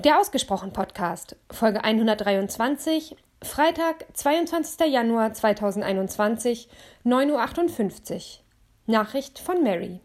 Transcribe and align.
Der 0.00 0.20
Ausgesprochen 0.20 0.72
Podcast, 0.72 1.34
Folge 1.50 1.82
123, 1.82 3.16
Freitag, 3.42 4.06
22. 4.14 4.86
Januar 4.86 5.32
2021, 5.34 6.68
9.58 7.04 8.14
Uhr. 8.14 8.44
Nachricht 8.86 9.40
von 9.40 9.64
Mary. 9.64 9.98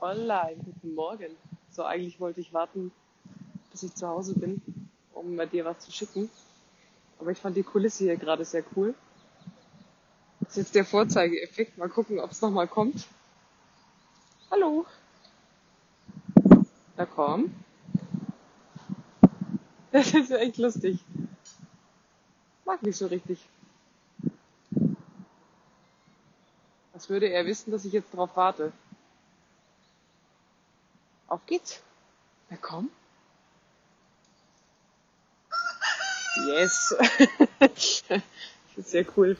Online, 0.00 0.58
guten 0.64 0.94
Morgen. 0.94 1.34
So, 1.70 1.82
eigentlich 1.82 2.20
wollte 2.20 2.40
ich 2.40 2.52
warten, 2.52 2.92
bis 3.72 3.82
ich 3.82 3.92
zu 3.96 4.06
Hause 4.06 4.38
bin, 4.38 4.62
um 5.12 5.36
dir 5.50 5.64
was 5.64 5.80
zu 5.80 5.90
schicken. 5.90 6.30
Aber 7.18 7.32
ich 7.32 7.38
fand 7.38 7.56
die 7.56 7.64
Kulisse 7.64 8.04
hier 8.04 8.16
gerade 8.16 8.44
sehr 8.44 8.62
cool. 8.76 8.94
Das 10.38 10.50
ist 10.50 10.56
jetzt 10.58 10.74
der 10.76 10.84
Vorzeigeeffekt. 10.84 11.76
Mal 11.76 11.88
gucken, 11.88 12.20
ob 12.20 12.30
es 12.30 12.40
nochmal 12.42 12.68
kommt. 12.68 13.08
Hallo. 14.52 14.86
Na 16.96 17.04
komm. 17.04 17.52
Das 19.92 20.12
ist 20.12 20.30
echt 20.30 20.58
lustig. 20.58 20.98
Mag 22.66 22.82
nicht 22.82 22.96
so 22.96 23.06
richtig. 23.06 23.38
Was 26.92 27.08
würde 27.08 27.30
er 27.30 27.46
wissen, 27.46 27.70
dass 27.70 27.86
ich 27.86 27.92
jetzt 27.94 28.12
drauf 28.12 28.30
warte? 28.34 28.72
Auf 31.28 31.40
geht's. 31.46 31.80
Na 32.50 32.58
komm. 32.60 32.90
Yes. 36.46 36.94
ich 37.76 38.04
finde 38.06 38.22
sehr 38.76 39.06
cool. 39.16 39.36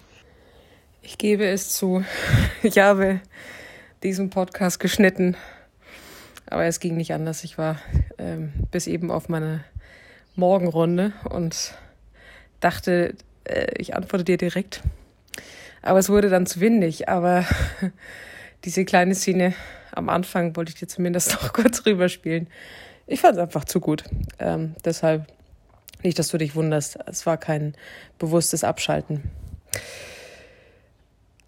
Ich 1.03 1.19
gebe 1.19 1.47
es 1.47 1.75
zu. 1.75 2.05
Ich 2.63 2.79
habe 2.79 3.21
diesen 4.03 4.31
Podcast 4.31 4.81
geschnitten. 4.81 5.37
Aber 6.47 6.65
es 6.65 6.81
ging 6.81 6.97
nicht 6.97 7.13
anders. 7.13 7.45
Ich 7.45 7.59
war 7.59 7.79
ähm, 8.17 8.53
bis 8.71 8.87
eben 8.87 9.11
auf 9.11 9.29
meine 9.29 9.65
Morgenrunde 10.39 11.13
und 11.29 11.75
dachte, 12.61 13.15
äh, 13.45 13.67
ich 13.77 13.95
antworte 13.95 14.25
dir 14.25 14.39
direkt. 14.39 14.83
Aber 15.83 15.99
es 15.99 16.09
wurde 16.09 16.29
dann 16.31 16.47
zu 16.47 16.61
windig. 16.61 17.09
Aber 17.09 17.45
diese 18.65 18.85
kleine 18.85 19.15
Szene 19.15 19.55
am 19.93 20.09
Anfang 20.09 20.57
wollte 20.57 20.71
ich 20.71 20.79
dir 20.79 20.89
zumindest 20.89 21.33
noch 21.43 21.53
kurz 21.53 21.85
rüberspielen. 21.85 22.49
Ich 23.07 23.21
fand 23.21 23.37
es 23.37 23.43
einfach 23.43 23.65
zu 23.65 23.81
gut. 23.81 24.05
Ähm, 24.39 24.75
deshalb 24.85 25.27
nicht, 26.03 26.19
dass 26.19 26.29
du 26.29 26.39
dich 26.39 26.55
wunderst. 26.55 26.99
Es 27.07 27.27
war 27.27 27.37
kein 27.37 27.75
bewusstes 28.19 28.65
Abschalten. 28.65 29.31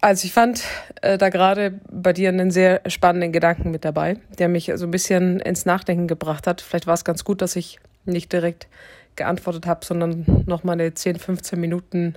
Also 0.01 0.25
ich 0.25 0.33
fand 0.33 0.63
äh, 1.03 1.19
da 1.19 1.29
gerade 1.29 1.79
bei 1.89 2.11
dir 2.11 2.29
einen 2.29 2.49
sehr 2.49 2.81
spannenden 2.87 3.31
Gedanken 3.31 3.69
mit 3.69 3.85
dabei, 3.85 4.17
der 4.39 4.49
mich 4.49 4.71
so 4.75 4.85
ein 4.85 4.91
bisschen 4.91 5.39
ins 5.39 5.65
Nachdenken 5.65 6.07
gebracht 6.07 6.47
hat. 6.47 6.59
Vielleicht 6.59 6.87
war 6.87 6.95
es 6.95 7.05
ganz 7.05 7.23
gut, 7.23 7.43
dass 7.43 7.55
ich 7.55 7.79
nicht 8.05 8.31
direkt 8.31 8.67
geantwortet 9.15 9.65
habe, 9.65 9.85
sondern 9.85 10.43
noch 10.45 10.63
meine 10.63 10.93
10, 10.93 11.17
15 11.17 11.59
Minuten 11.59 12.15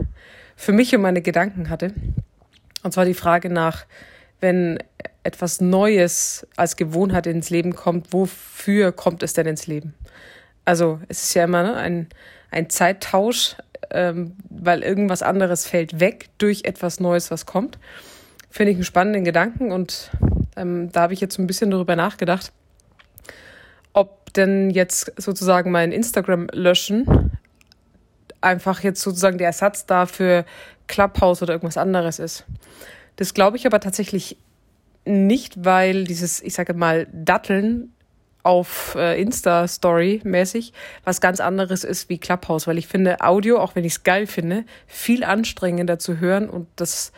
für 0.57 0.73
mich 0.73 0.95
und 0.95 1.03
meine 1.03 1.23
Gedanken 1.23 1.69
hatte. 1.71 1.93
Und 2.83 2.93
zwar 2.93 3.05
die 3.05 3.15
Frage 3.15 3.51
nach, 3.51 3.85
wenn 4.41 4.79
etwas 5.23 5.61
Neues 5.61 6.47
als 6.57 6.77
Gewohnheit 6.77 7.27
ins 7.27 7.51
Leben 7.51 7.75
kommt, 7.75 8.13
wofür 8.13 8.93
kommt 8.93 9.23
es 9.23 9.33
denn 9.33 9.47
ins 9.47 9.67
Leben? 9.67 9.95
Also 10.65 11.01
es 11.09 11.25
ist 11.25 11.35
ja 11.35 11.45
immer 11.45 11.63
ne, 11.63 11.77
ein, 11.77 12.09
ein 12.51 12.71
Zeittausch, 12.71 13.57
ähm, 13.91 14.37
weil 14.49 14.83
irgendwas 14.83 15.23
anderes 15.23 15.67
fällt 15.67 16.01
weg 16.01 16.29
durch 16.39 16.65
etwas 16.65 17.01
Neues, 17.01 17.31
was 17.31 17.47
kommt. 17.47 17.79
Finde 18.51 18.73
ich 18.73 18.77
einen 18.77 18.85
spannenden 18.85 19.25
Gedanken 19.25 19.73
und 19.73 20.11
ähm, 20.57 20.93
da 20.93 21.03
habe 21.03 21.15
ich 21.15 21.21
jetzt 21.21 21.39
ein 21.39 21.47
bisschen 21.47 21.71
darüber 21.71 21.97
nachgedacht, 21.97 22.53
denn 24.37 24.71
jetzt 24.71 25.13
sozusagen 25.17 25.71
mein 25.71 25.93
Instagram 25.93 26.49
löschen 26.53 27.31
einfach 28.41 28.83
jetzt 28.83 29.01
sozusagen 29.01 29.39
der 29.39 29.49
Ersatz 29.49 29.87
dafür 29.87 30.45
Clubhouse 30.87 31.43
oder 31.43 31.55
irgendwas 31.55 31.79
anderes 31.79 32.19
ist. 32.19 32.45
Das 33.17 33.35
glaube 33.35 33.57
ich 33.57 33.67
aber 33.67 33.81
tatsächlich 33.81 34.37
nicht, 35.05 35.65
weil 35.65 36.05
dieses, 36.05 36.43
ich 36.43 36.55
sage 36.55 36.75
mal, 36.75 37.07
Datteln 37.13 37.93
auf 38.43 38.95
äh, 38.99 39.21
Insta-Story 39.21 40.21
mäßig 40.25 40.75
was 41.03 41.23
ganz 41.23 41.41
anderes 41.41 41.83
ist 41.83 42.11
wie 42.11 42.19
Clubhouse, 42.19 42.67
weil 42.67 42.77
ich 42.77 42.87
finde 42.87 43.21
Audio, 43.21 43.59
auch 43.59 43.75
wenn 43.75 43.85
ich 43.85 43.95
es 43.95 44.03
geil 44.03 44.27
finde, 44.27 44.65
viel 44.87 45.25
anstrengender 45.25 45.99
zu 45.99 46.21
hören 46.21 46.51
und 46.51 46.69
das 46.77 47.13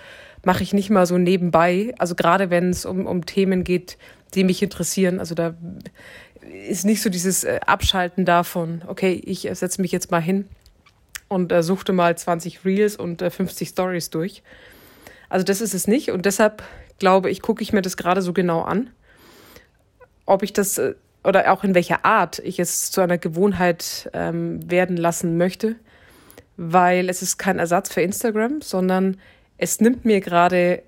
mache 0.44 0.62
ich 0.62 0.72
nicht 0.72 0.90
mal 0.90 1.06
so 1.06 1.18
nebenbei. 1.18 1.92
Also 1.98 2.14
gerade 2.14 2.50
wenn 2.50 2.70
es 2.70 2.86
um, 2.86 3.06
um 3.06 3.26
Themen 3.26 3.64
geht, 3.64 3.98
die 4.36 4.44
mich 4.44 4.62
interessieren. 4.62 5.18
Also 5.18 5.34
da 5.34 5.54
ist 6.68 6.84
nicht 6.84 7.02
so 7.02 7.10
dieses 7.10 7.44
äh, 7.44 7.60
Abschalten 7.66 8.24
davon, 8.24 8.82
okay, 8.86 9.20
ich 9.24 9.48
setze 9.52 9.80
mich 9.80 9.90
jetzt 9.90 10.10
mal 10.10 10.22
hin 10.22 10.46
und 11.28 11.50
äh, 11.50 11.62
suchte 11.62 11.92
mal 11.92 12.16
20 12.16 12.64
Reels 12.64 12.96
und 12.96 13.22
äh, 13.22 13.30
50 13.30 13.68
Stories 13.68 14.10
durch. 14.10 14.42
Also 15.28 15.44
das 15.44 15.60
ist 15.60 15.74
es 15.74 15.88
nicht 15.88 16.10
und 16.10 16.24
deshalb 16.24 16.62
glaube 16.98 17.30
ich, 17.30 17.42
gucke 17.42 17.62
ich 17.62 17.72
mir 17.72 17.82
das 17.82 17.96
gerade 17.96 18.22
so 18.22 18.32
genau 18.32 18.62
an, 18.62 18.90
ob 20.24 20.42
ich 20.42 20.52
das 20.52 20.78
äh, 20.78 20.94
oder 21.24 21.52
auch 21.52 21.64
in 21.64 21.74
welcher 21.74 22.04
Art 22.04 22.38
ich 22.38 22.60
es 22.60 22.92
zu 22.92 23.00
einer 23.00 23.18
Gewohnheit 23.18 24.08
ähm, 24.12 24.70
werden 24.70 24.96
lassen 24.96 25.36
möchte, 25.36 25.74
weil 26.56 27.08
es 27.08 27.20
ist 27.20 27.36
kein 27.36 27.58
Ersatz 27.58 27.92
für 27.92 28.02
Instagram, 28.02 28.62
sondern 28.62 29.16
es 29.58 29.80
nimmt 29.80 30.04
mir 30.04 30.20
gerade 30.20 30.82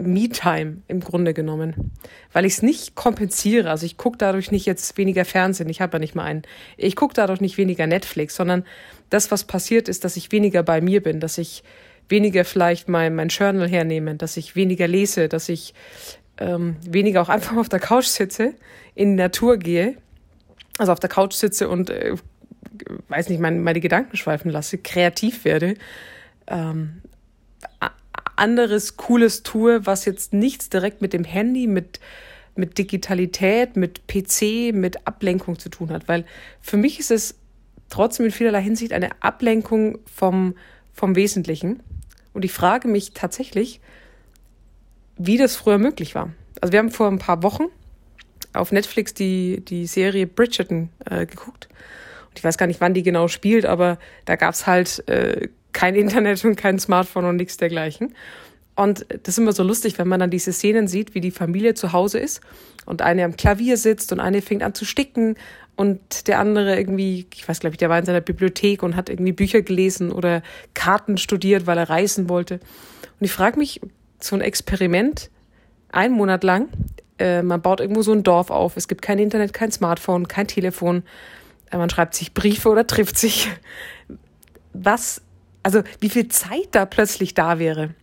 Me-Time 0.00 0.78
im 0.88 1.00
Grunde 1.00 1.34
genommen, 1.34 1.92
weil 2.32 2.44
ich 2.44 2.54
es 2.54 2.62
nicht 2.62 2.94
kompensiere. 2.94 3.70
Also 3.70 3.86
ich 3.86 3.96
gucke 3.96 4.18
dadurch 4.18 4.50
nicht 4.50 4.66
jetzt 4.66 4.96
weniger 4.96 5.24
Fernsehen, 5.24 5.68
ich 5.68 5.80
habe 5.80 5.94
ja 5.94 5.98
nicht 5.98 6.14
mal 6.14 6.24
einen. 6.24 6.42
Ich 6.76 6.96
gucke 6.96 7.14
dadurch 7.14 7.40
nicht 7.40 7.58
weniger 7.58 7.86
Netflix, 7.86 8.36
sondern 8.36 8.64
das, 9.10 9.30
was 9.30 9.44
passiert 9.44 9.88
ist, 9.88 10.04
dass 10.04 10.16
ich 10.16 10.32
weniger 10.32 10.62
bei 10.62 10.80
mir 10.80 11.02
bin, 11.02 11.20
dass 11.20 11.38
ich 11.38 11.62
weniger 12.08 12.44
vielleicht 12.44 12.88
mein, 12.88 13.14
mein 13.14 13.28
Journal 13.28 13.68
hernehme, 13.68 14.16
dass 14.16 14.36
ich 14.36 14.56
weniger 14.56 14.88
lese, 14.88 15.28
dass 15.28 15.48
ich 15.48 15.74
ähm, 16.38 16.76
weniger 16.88 17.22
auch 17.22 17.28
einfach 17.28 17.56
auf 17.56 17.68
der 17.68 17.80
Couch 17.80 18.06
sitze, 18.06 18.54
in 18.94 19.10
die 19.10 19.22
Natur 19.22 19.56
gehe, 19.58 19.96
also 20.78 20.92
auf 20.92 21.00
der 21.00 21.10
Couch 21.10 21.34
sitze 21.34 21.68
und 21.68 21.90
äh, 21.90 22.14
weiß 23.08 23.28
nicht, 23.28 23.40
meine, 23.40 23.58
meine 23.60 23.80
Gedanken 23.80 24.16
schweifen 24.16 24.50
lasse, 24.50 24.78
kreativ 24.78 25.44
werde, 25.44 25.74
ähm, 26.46 27.02
anderes 28.40 28.96
Cooles 28.96 29.42
tue, 29.42 29.86
was 29.86 30.04
jetzt 30.04 30.32
nichts 30.32 30.68
direkt 30.68 31.02
mit 31.02 31.12
dem 31.12 31.24
Handy, 31.24 31.66
mit, 31.66 32.00
mit 32.56 32.78
Digitalität, 32.78 33.76
mit 33.76 34.06
PC, 34.06 34.74
mit 34.74 35.06
Ablenkung 35.06 35.58
zu 35.58 35.68
tun 35.68 35.90
hat. 35.90 36.08
Weil 36.08 36.24
für 36.60 36.76
mich 36.76 36.98
ist 36.98 37.10
es 37.10 37.36
trotzdem 37.88 38.26
in 38.26 38.32
vielerlei 38.32 38.62
Hinsicht 38.62 38.92
eine 38.92 39.10
Ablenkung 39.22 39.98
vom, 40.06 40.54
vom 40.92 41.16
Wesentlichen. 41.16 41.82
Und 42.32 42.44
ich 42.44 42.52
frage 42.52 42.88
mich 42.88 43.12
tatsächlich, 43.12 43.80
wie 45.16 45.36
das 45.36 45.56
früher 45.56 45.78
möglich 45.78 46.14
war. 46.14 46.32
Also 46.60 46.72
wir 46.72 46.78
haben 46.78 46.90
vor 46.90 47.08
ein 47.08 47.18
paar 47.18 47.42
Wochen 47.42 47.64
auf 48.52 48.72
Netflix 48.72 49.14
die, 49.14 49.62
die 49.64 49.86
Serie 49.86 50.26
Bridgerton 50.26 50.88
äh, 51.04 51.26
geguckt. 51.26 51.68
Und 52.30 52.38
ich 52.38 52.44
weiß 52.44 52.58
gar 52.58 52.66
nicht, 52.66 52.80
wann 52.80 52.94
die 52.94 53.02
genau 53.02 53.28
spielt, 53.28 53.66
aber 53.66 53.98
da 54.24 54.36
gab's 54.36 54.66
halt 54.66 55.06
äh, 55.08 55.48
kein 55.72 55.94
Internet 55.94 56.44
und 56.44 56.56
kein 56.56 56.78
Smartphone 56.78 57.24
und 57.24 57.36
nichts 57.36 57.56
dergleichen. 57.56 58.14
Und 58.76 59.04
das 59.08 59.34
ist 59.34 59.38
immer 59.38 59.52
so 59.52 59.62
lustig, 59.62 59.98
wenn 59.98 60.08
man 60.08 60.20
dann 60.20 60.30
diese 60.30 60.52
Szenen 60.52 60.88
sieht, 60.88 61.14
wie 61.14 61.20
die 61.20 61.30
Familie 61.30 61.74
zu 61.74 61.92
Hause 61.92 62.18
ist 62.18 62.40
und 62.86 63.02
eine 63.02 63.24
am 63.24 63.36
Klavier 63.36 63.76
sitzt 63.76 64.12
und 64.12 64.20
eine 64.20 64.40
fängt 64.40 64.62
an 64.62 64.74
zu 64.74 64.84
sticken 64.84 65.36
und 65.76 66.28
der 66.28 66.38
andere 66.38 66.76
irgendwie, 66.76 67.26
ich 67.34 67.46
weiß 67.46 67.60
glaube 67.60 67.74
ich, 67.74 67.78
der 67.78 67.90
war 67.90 67.98
in 67.98 68.06
seiner 68.06 68.20
Bibliothek 68.20 68.82
und 68.82 68.96
hat 68.96 69.10
irgendwie 69.10 69.32
Bücher 69.32 69.62
gelesen 69.62 70.12
oder 70.12 70.42
Karten 70.72 71.18
studiert, 71.18 71.66
weil 71.66 71.78
er 71.78 71.90
reisen 71.90 72.28
wollte. 72.28 72.54
Und 72.54 73.26
ich 73.26 73.32
frage 73.32 73.58
mich, 73.58 73.80
so 74.18 74.36
ein 74.36 74.40
Experiment, 74.40 75.30
ein 75.90 76.12
Monat 76.12 76.44
lang, 76.44 76.68
äh, 77.18 77.42
man 77.42 77.60
baut 77.60 77.80
irgendwo 77.80 78.02
so 78.02 78.12
ein 78.12 78.22
Dorf 78.22 78.50
auf, 78.50 78.76
es 78.76 78.88
gibt 78.88 79.02
kein 79.02 79.18
Internet, 79.18 79.52
kein 79.52 79.72
Smartphone, 79.72 80.26
kein 80.26 80.46
Telefon, 80.46 81.02
äh, 81.70 81.76
man 81.76 81.90
schreibt 81.90 82.14
sich 82.14 82.34
Briefe 82.34 82.68
oder 82.68 82.86
trifft 82.86 83.18
sich. 83.18 83.48
Was, 84.72 85.20
also 85.62 85.82
wie 86.00 86.08
viel 86.08 86.28
Zeit 86.28 86.68
da 86.72 86.86
plötzlich 86.86 87.34
da 87.34 87.58
wäre. 87.58 87.94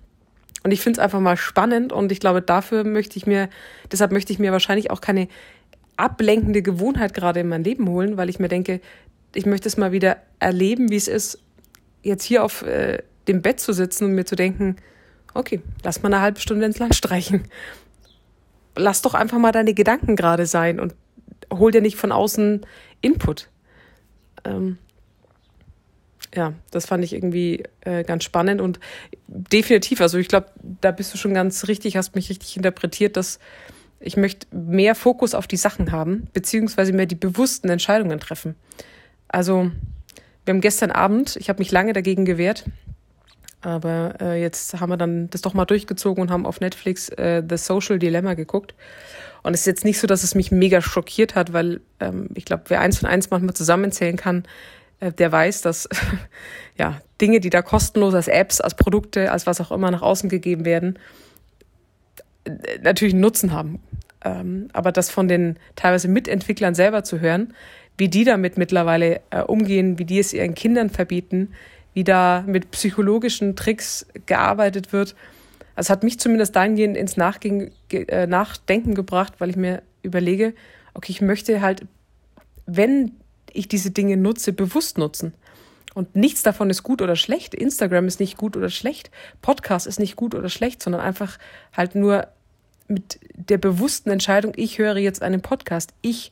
Und 0.63 0.71
ich 0.71 0.81
finde 0.81 1.00
es 1.00 1.04
einfach 1.04 1.19
mal 1.19 1.38
spannend 1.38 1.94
und 1.94 2.12
ich 2.12 2.19
glaube, 2.19 2.42
dafür 2.42 2.83
möchte 2.83 3.18
ich 3.18 3.25
mir, 3.25 3.50
deshalb 3.92 4.12
möchte 4.12 4.33
ich 4.33 4.39
mir 4.39 4.51
wahrscheinlich 4.51 4.92
auch 4.92 5.01
keine 5.01 5.27
ablenkende 5.95 6.62
Gewohnheit 6.62 7.13
gerade 7.13 7.39
in 7.39 7.48
mein 7.48 7.63
Leben 7.63 7.88
holen, 7.89 8.18
weil 8.18 8.30
ich 8.30 8.39
mir 8.39 8.50
denke, 8.50 8.81
ich 9.33 9.45
möchte 9.45 9.68
es 9.68 9.77
mal 9.77 9.92
wieder 9.92 10.18
erleben, 10.39 10.89
wie 10.89 10.95
es 10.95 11.07
ist, 11.07 11.39
jetzt 12.04 12.24
hier 12.24 12.44
auf 12.44 12.62
äh, 12.63 13.01
dem 13.27 13.42
Bett 13.42 13.60
zu 13.60 13.74
sitzen 13.74 14.06
und 14.06 14.13
mir 14.13 14.25
zu 14.25 14.36
denken, 14.36 14.77
okay, 15.33 15.62
lass 15.83 16.01
mal 16.01 16.13
eine 16.13 16.21
halbe 16.21 16.39
Stunde 16.39 16.65
ins 16.65 16.80
Land 16.80 16.95
streichen. 16.95 17.45
Lass 18.75 19.01
doch 19.01 19.13
einfach 19.13 19.38
mal 19.39 19.51
deine 19.51 19.74
Gedanken 19.74 20.15
gerade 20.15 20.45
sein 20.45 20.80
und 20.80 20.95
hol 21.51 21.71
dir 21.71 21.81
nicht 21.81 21.95
von 21.95 22.12
außen 22.12 22.65
Input. 23.01 23.50
Ähm, 24.44 24.77
ja, 26.35 26.53
das 26.71 26.85
fand 26.85 27.03
ich 27.03 27.13
irgendwie 27.13 27.63
äh, 27.81 28.03
ganz 28.03 28.24
spannend 28.24 28.62
und 28.62 28.79
definitiv, 29.27 30.01
also 30.01 30.18
ich 30.18 30.27
glaube, 30.27 30.47
da 30.81 30.91
bist 30.91 31.13
du 31.13 31.18
schon 31.18 31.33
ganz 31.33 31.68
richtig, 31.68 31.97
hast 31.97 32.15
mich 32.15 32.29
richtig 32.29 32.57
interpretiert, 32.57 33.18
dass 33.18 33.39
Ich 34.00 34.15
möchte 34.15 34.47
mehr 34.56 34.94
Fokus 34.94 35.33
auf 35.33 35.47
die 35.47 35.57
Sachen 35.57 35.91
haben, 35.91 36.27
beziehungsweise 36.33 36.94
mehr 36.94 37.07
die 37.07 37.15
bewussten 37.15 37.69
Entscheidungen 37.69 38.19
treffen. 38.19 38.56
Also, 39.27 39.71
wir 40.45 40.53
haben 40.53 40.62
gestern 40.62 40.91
Abend, 40.91 41.35
ich 41.38 41.50
habe 41.50 41.59
mich 41.59 41.71
lange 41.71 41.94
dagegen 41.94 42.24
gewehrt, 42.24 42.65
aber 43.62 44.15
äh, 44.21 44.41
jetzt 44.41 44.79
haben 44.79 44.89
wir 44.89 44.97
dann 44.97 45.29
das 45.29 45.41
doch 45.41 45.53
mal 45.53 45.65
durchgezogen 45.65 46.21
und 46.21 46.29
haben 46.29 46.45
auf 46.45 46.59
Netflix 46.59 47.09
äh, 47.09 47.41
The 47.47 47.57
Social 47.57 47.97
Dilemma 47.97 48.35
geguckt. 48.35 48.75
Und 49.44 49.53
es 49.53 49.62
ist 49.62 49.65
jetzt 49.65 49.85
nicht 49.85 50.00
so, 50.00 50.07
dass 50.07 50.24
es 50.24 50.35
mich 50.35 50.51
mega 50.51 50.81
schockiert 50.81 51.35
hat, 51.35 51.53
weil 51.53 51.81
ähm, 52.00 52.29
ich 52.35 52.45
glaube, 52.45 52.63
wer 52.68 52.81
eins 52.81 53.00
von 53.00 53.09
eins 53.09 53.29
manchmal 53.29 53.56
zusammenzählen 53.56 54.15
kann, 54.15 54.44
der 55.01 55.31
weiß, 55.31 55.61
dass 55.61 55.88
ja 56.77 57.01
Dinge, 57.21 57.39
die 57.39 57.49
da 57.49 57.61
kostenlos 57.61 58.13
als 58.13 58.27
Apps, 58.27 58.61
als 58.61 58.75
Produkte, 58.75 59.31
als 59.31 59.47
was 59.47 59.61
auch 59.61 59.71
immer 59.71 59.91
nach 59.91 60.01
außen 60.01 60.29
gegeben 60.29 60.65
werden, 60.65 60.99
äh, 62.45 62.79
natürlich 62.81 63.13
einen 63.13 63.21
Nutzen 63.21 63.51
haben. 63.51 63.79
Ähm, 64.23 64.69
aber 64.73 64.91
das 64.91 65.09
von 65.09 65.27
den 65.27 65.57
teilweise 65.75 66.07
Mitentwicklern 66.07 66.75
selber 66.75 67.03
zu 67.03 67.19
hören, 67.19 67.53
wie 67.97 68.09
die 68.09 68.23
damit 68.23 68.57
mittlerweile 68.57 69.21
äh, 69.29 69.41
umgehen, 69.41 69.99
wie 69.99 70.05
die 70.05 70.19
es 70.19 70.33
ihren 70.33 70.55
Kindern 70.55 70.89
verbieten, 70.89 71.53
wie 71.93 72.03
da 72.03 72.43
mit 72.45 72.71
psychologischen 72.71 73.55
Tricks 73.55 74.05
gearbeitet 74.25 74.93
wird. 74.93 75.15
Also 75.75 75.91
hat 75.91 76.03
mich 76.03 76.19
zumindest 76.19 76.55
dahingehend 76.55 76.97
ins 76.97 77.17
Nachgehen, 77.17 77.71
äh, 77.91 78.27
Nachdenken 78.27 78.95
gebracht, 78.95 79.33
weil 79.39 79.50
ich 79.50 79.55
mir 79.55 79.83
überlege, 80.01 80.53
okay, 80.93 81.11
ich 81.11 81.21
möchte 81.21 81.61
halt, 81.61 81.85
wenn 82.65 83.11
ich 83.53 83.67
diese 83.67 83.91
Dinge 83.91 84.17
nutze, 84.17 84.53
bewusst 84.53 84.97
nutzen. 84.97 85.33
Und 85.94 86.15
nichts 86.15 86.44
davon 86.44 86.69
ist 86.69 86.83
gut 86.83 87.01
oder 87.01 87.15
schlecht. 87.15 87.55
Instagram 87.55 88.07
ist 88.07 88.19
nicht 88.19 88.38
gut 88.38 88.55
oder 88.55 88.69
schlecht. 88.69 89.09
Podcast 89.41 89.88
ist 89.88 89.99
nicht 89.99 90.15
gut 90.15 90.35
oder 90.35 90.49
schlecht, 90.49 90.83
sondern 90.83 91.01
einfach 91.01 91.39
halt 91.75 91.95
nur 91.95 92.27
mit 92.88 93.19
der 93.33 93.57
bewussten 93.57 94.09
Entscheidung, 94.09 94.53
ich 94.55 94.77
höre 94.77 94.97
jetzt 94.97 95.21
einen 95.21 95.41
Podcast. 95.41 95.94
Ich 96.01 96.31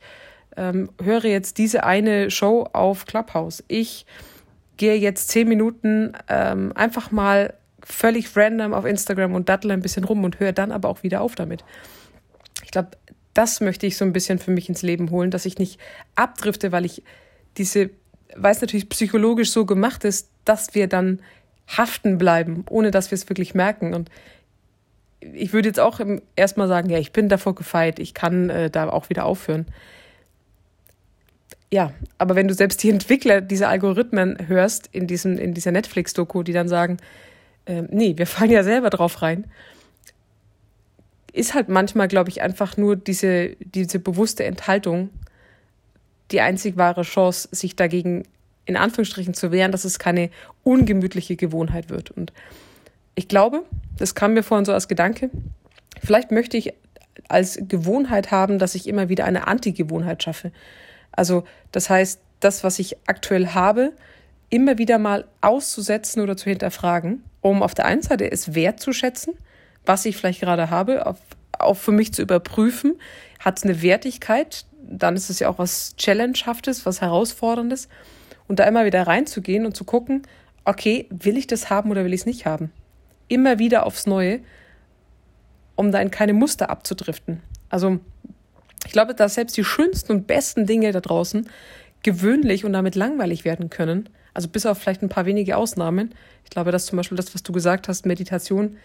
ähm, 0.56 0.90
höre 1.02 1.24
jetzt 1.24 1.58
diese 1.58 1.84
eine 1.84 2.30
Show 2.30 2.68
auf 2.72 3.04
Clubhouse. 3.06 3.62
Ich 3.68 4.06
gehe 4.76 4.96
jetzt 4.96 5.28
zehn 5.28 5.48
Minuten 5.48 6.12
ähm, 6.28 6.72
einfach 6.74 7.10
mal 7.10 7.54
völlig 7.82 8.36
random 8.36 8.74
auf 8.74 8.84
Instagram 8.84 9.34
und 9.34 9.48
dattle 9.48 9.72
ein 9.72 9.82
bisschen 9.82 10.04
rum 10.04 10.24
und 10.24 10.40
höre 10.40 10.52
dann 10.52 10.72
aber 10.72 10.88
auch 10.88 11.02
wieder 11.02 11.20
auf 11.20 11.34
damit. 11.34 11.64
Ich 12.64 12.70
glaube, 12.70 12.90
das 13.36 13.60
möchte 13.60 13.86
ich 13.86 13.96
so 13.96 14.04
ein 14.04 14.12
bisschen 14.12 14.38
für 14.38 14.50
mich 14.50 14.68
ins 14.68 14.82
Leben 14.82 15.10
holen, 15.10 15.30
dass 15.30 15.46
ich 15.46 15.58
nicht 15.58 15.80
abdrifte, 16.14 16.72
weil 16.72 16.84
ich 16.84 17.02
diese, 17.56 17.90
weil 18.34 18.52
es 18.52 18.60
natürlich 18.60 18.88
psychologisch 18.88 19.50
so 19.50 19.66
gemacht 19.66 20.04
ist, 20.04 20.28
dass 20.44 20.74
wir 20.74 20.88
dann 20.88 21.20
haften 21.66 22.18
bleiben, 22.18 22.64
ohne 22.70 22.90
dass 22.90 23.10
wir 23.10 23.16
es 23.16 23.28
wirklich 23.28 23.54
merken. 23.54 23.94
Und 23.94 24.10
ich 25.20 25.52
würde 25.52 25.68
jetzt 25.68 25.80
auch 25.80 26.00
erstmal 26.36 26.68
sagen, 26.68 26.90
ja, 26.90 26.98
ich 26.98 27.12
bin 27.12 27.28
davor 27.28 27.54
gefeit, 27.54 27.98
ich 27.98 28.14
kann 28.14 28.50
äh, 28.50 28.70
da 28.70 28.88
auch 28.88 29.08
wieder 29.08 29.24
aufhören 29.24 29.66
ja, 31.72 31.92
aber 32.18 32.36
wenn 32.36 32.48
du 32.48 32.54
selbst 32.54 32.82
die 32.82 32.90
Entwickler 32.96 33.40
dieser 33.40 33.68
Algorithmen 33.68 34.48
hörst 34.48 34.88
in, 34.92 35.06
diesem, 35.06 35.38
in 35.38 35.54
dieser 35.54 35.72
Netflix-Doku, 35.72 36.42
die 36.42 36.52
dann 36.52 36.68
sagen, 36.68 36.98
äh, 37.66 37.82
nee, 37.90 38.14
wir 38.16 38.26
fallen 38.26 38.50
ja 38.50 38.62
selber 38.62 38.90
drauf 38.90 39.22
rein, 39.22 39.44
ist 41.36 41.54
halt 41.54 41.68
manchmal, 41.68 42.08
glaube 42.08 42.30
ich, 42.30 42.42
einfach 42.42 42.76
nur 42.76 42.96
diese, 42.96 43.56
diese 43.60 43.98
bewusste 43.98 44.44
Enthaltung 44.44 45.10
die 46.32 46.40
einzig 46.40 46.76
wahre 46.76 47.02
Chance, 47.02 47.48
sich 47.52 47.76
dagegen 47.76 48.24
in 48.64 48.76
Anführungsstrichen 48.76 49.34
zu 49.34 49.52
wehren, 49.52 49.70
dass 49.70 49.84
es 49.84 50.00
keine 50.00 50.30
ungemütliche 50.64 51.36
Gewohnheit 51.36 51.88
wird. 51.88 52.10
Und 52.10 52.32
ich 53.14 53.28
glaube, 53.28 53.62
das 53.96 54.16
kam 54.16 54.34
mir 54.34 54.42
vorhin 54.42 54.64
so 54.64 54.72
als 54.72 54.88
Gedanke, 54.88 55.30
vielleicht 56.02 56.32
möchte 56.32 56.56
ich 56.56 56.74
als 57.28 57.58
Gewohnheit 57.68 58.30
haben, 58.30 58.58
dass 58.58 58.74
ich 58.74 58.88
immer 58.88 59.08
wieder 59.08 59.24
eine 59.24 59.46
Anti-Gewohnheit 59.46 60.22
schaffe. 60.22 60.50
Also 61.12 61.44
das 61.70 61.88
heißt, 61.88 62.20
das, 62.40 62.64
was 62.64 62.78
ich 62.78 62.96
aktuell 63.06 63.48
habe, 63.48 63.92
immer 64.50 64.78
wieder 64.78 64.98
mal 64.98 65.26
auszusetzen 65.40 66.22
oder 66.22 66.36
zu 66.36 66.50
hinterfragen, 66.50 67.22
um 67.40 67.62
auf 67.62 67.74
der 67.74 67.86
einen 67.86 68.02
Seite 68.02 68.30
es 68.30 68.54
wertzuschätzen, 68.54 69.34
was 69.86 70.04
ich 70.04 70.16
vielleicht 70.16 70.40
gerade 70.40 70.70
habe, 70.70 71.06
auf, 71.06 71.18
auch 71.58 71.76
für 71.76 71.92
mich 71.92 72.12
zu 72.12 72.22
überprüfen, 72.22 72.94
hat 73.38 73.58
es 73.58 73.64
eine 73.64 73.82
Wertigkeit, 73.82 74.66
dann 74.82 75.16
ist 75.16 75.30
es 75.30 75.38
ja 75.38 75.48
auch 75.48 75.58
was 75.58 75.96
Challengehaftes, 75.96 76.86
was 76.86 77.00
Herausforderndes 77.00 77.88
und 78.48 78.58
da 78.58 78.64
immer 78.64 78.84
wieder 78.84 79.06
reinzugehen 79.06 79.66
und 79.66 79.76
zu 79.76 79.84
gucken, 79.84 80.22
okay, 80.64 81.06
will 81.10 81.36
ich 81.36 81.46
das 81.46 81.70
haben 81.70 81.90
oder 81.90 82.04
will 82.04 82.12
ich 82.12 82.20
es 82.20 82.26
nicht 82.26 82.46
haben? 82.46 82.72
Immer 83.28 83.58
wieder 83.58 83.86
aufs 83.86 84.06
Neue, 84.06 84.40
um 85.74 85.92
da 85.92 86.00
in 86.00 86.10
keine 86.10 86.32
Muster 86.32 86.70
abzudriften. 86.70 87.40
Also 87.68 87.98
ich 88.84 88.92
glaube, 88.92 89.14
dass 89.14 89.34
selbst 89.34 89.56
die 89.56 89.64
schönsten 89.64 90.12
und 90.12 90.26
besten 90.26 90.66
Dinge 90.66 90.92
da 90.92 91.00
draußen 91.00 91.48
gewöhnlich 92.02 92.64
und 92.64 92.72
damit 92.72 92.94
langweilig 92.94 93.44
werden 93.44 93.68
können. 93.70 94.08
Also 94.32 94.48
bis 94.48 94.66
auf 94.66 94.78
vielleicht 94.78 95.02
ein 95.02 95.08
paar 95.08 95.26
wenige 95.26 95.56
Ausnahmen. 95.56 96.14
Ich 96.44 96.50
glaube, 96.50 96.70
dass 96.70 96.86
zum 96.86 96.96
Beispiel 96.96 97.16
das, 97.16 97.34
was 97.34 97.42
du 97.42 97.52
gesagt 97.52 97.88
hast, 97.88 98.06
Meditation, 98.06 98.76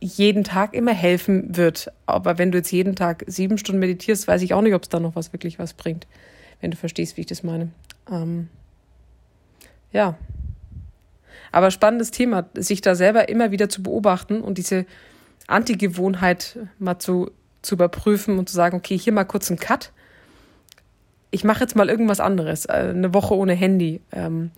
jeden 0.00 0.44
Tag 0.44 0.74
immer 0.74 0.94
helfen 0.94 1.56
wird. 1.56 1.92
Aber 2.06 2.38
wenn 2.38 2.52
du 2.52 2.58
jetzt 2.58 2.72
jeden 2.72 2.96
Tag 2.96 3.24
sieben 3.26 3.58
Stunden 3.58 3.80
meditierst, 3.80 4.26
weiß 4.26 4.42
ich 4.42 4.54
auch 4.54 4.62
nicht, 4.62 4.74
ob 4.74 4.82
es 4.82 4.88
da 4.88 5.00
noch 5.00 5.14
was 5.14 5.32
wirklich 5.32 5.58
was 5.58 5.74
bringt. 5.74 6.06
Wenn 6.60 6.70
du 6.70 6.76
verstehst, 6.76 7.16
wie 7.16 7.22
ich 7.22 7.26
das 7.26 7.42
meine. 7.42 7.70
Ähm, 8.10 8.48
ja. 9.92 10.16
Aber 11.52 11.70
spannendes 11.70 12.10
Thema, 12.10 12.48
sich 12.54 12.80
da 12.80 12.94
selber 12.94 13.28
immer 13.28 13.50
wieder 13.50 13.68
zu 13.68 13.82
beobachten 13.82 14.40
und 14.40 14.56
diese 14.58 14.86
Antigewohnheit 15.46 16.58
mal 16.78 16.98
zu 16.98 17.30
zu 17.62 17.74
überprüfen 17.74 18.38
und 18.38 18.48
zu 18.48 18.54
sagen, 18.54 18.76
okay, 18.76 18.96
hier 18.96 19.12
mal 19.12 19.24
kurz 19.24 19.50
einen 19.50 19.58
Cut. 19.58 19.92
Ich 21.30 21.44
mache 21.44 21.60
jetzt 21.60 21.76
mal 21.76 21.88
irgendwas 21.88 22.20
anderes. 22.20 22.66
Äh, 22.66 22.90
eine 22.90 23.14
Woche 23.14 23.36
ohne 23.36 23.54
Handy, 23.54 24.00
ähm, 24.12 24.50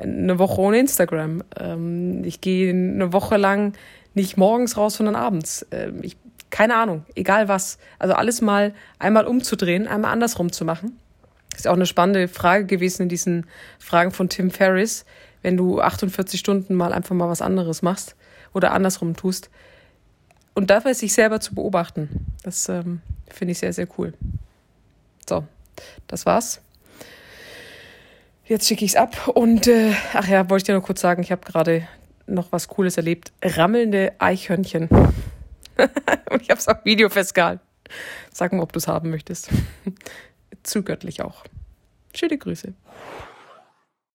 eine 0.00 0.38
Woche 0.38 0.60
ohne 0.60 0.78
Instagram. 0.78 1.42
Ähm, 1.58 2.24
ich 2.24 2.40
gehe 2.40 2.70
eine 2.70 3.12
Woche 3.12 3.36
lang 3.36 3.74
nicht 4.14 4.36
morgens 4.36 4.76
raus, 4.76 4.96
sondern 4.96 5.16
abends. 5.16 5.66
Ähm, 5.70 6.00
ich, 6.02 6.16
keine 6.50 6.76
Ahnung, 6.76 7.04
egal 7.14 7.48
was. 7.48 7.78
Also 7.98 8.14
alles 8.14 8.40
mal 8.40 8.74
einmal 8.98 9.26
umzudrehen, 9.26 9.86
einmal 9.86 10.12
andersrum 10.12 10.52
zu 10.52 10.64
machen. 10.64 10.98
Ist 11.56 11.68
auch 11.68 11.74
eine 11.74 11.86
spannende 11.86 12.28
Frage 12.28 12.66
gewesen 12.66 13.02
in 13.02 13.08
diesen 13.08 13.46
Fragen 13.78 14.10
von 14.10 14.28
Tim 14.28 14.50
Ferriss. 14.50 15.04
Wenn 15.42 15.56
du 15.56 15.80
48 15.80 16.38
Stunden 16.38 16.74
mal 16.74 16.92
einfach 16.92 17.14
mal 17.14 17.28
was 17.28 17.42
anderes 17.42 17.82
machst 17.82 18.16
oder 18.52 18.72
andersrum 18.72 19.16
tust, 19.16 19.50
und 20.58 20.70
dafür 20.70 20.92
sich 20.92 21.12
selber 21.12 21.38
zu 21.38 21.54
beobachten. 21.54 22.26
Das 22.42 22.68
ähm, 22.68 23.00
finde 23.28 23.52
ich 23.52 23.60
sehr, 23.60 23.72
sehr 23.72 23.86
cool. 23.96 24.12
So, 25.28 25.44
das 26.08 26.26
war's. 26.26 26.60
Jetzt 28.48 28.66
schicke 28.66 28.82
ich 28.86 28.92
es 28.92 28.96
ab 28.96 29.28
und 29.28 29.66
äh, 29.66 29.92
ach 30.14 30.26
ja, 30.26 30.48
wollte 30.48 30.62
ich 30.62 30.64
dir 30.64 30.72
nur 30.72 30.82
kurz 30.82 31.02
sagen, 31.02 31.22
ich 31.22 31.30
habe 31.30 31.44
gerade 31.44 31.86
noch 32.26 32.50
was 32.50 32.66
Cooles 32.66 32.96
erlebt. 32.96 33.30
Rammelnde 33.42 34.14
Eichhörnchen. 34.18 34.88
und 36.30 36.42
ich 36.42 36.48
habe 36.48 36.58
es 36.58 36.66
auf 36.66 36.82
Video 36.82 37.10
festgehalten. 37.10 37.60
Sag 38.32 38.54
mal, 38.54 38.62
ob 38.62 38.72
du 38.72 38.78
es 38.78 38.88
haben 38.88 39.10
möchtest. 39.10 39.50
Zu 40.62 40.82
göttlich 40.82 41.20
auch. 41.20 41.44
Schöne 42.14 42.38
Grüße. 42.38 42.72